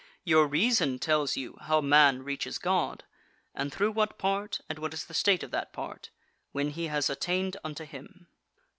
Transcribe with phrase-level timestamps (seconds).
[0.23, 3.03] Your reason tells you how man reaches God,
[3.53, 6.09] and through what part, and what is the state of that part,
[6.53, 8.25] when he has attained unto him.